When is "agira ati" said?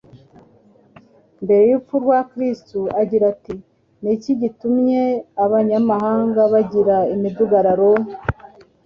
3.01-3.55